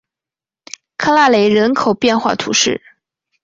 [0.97, 2.81] 克拉雷人口变化图示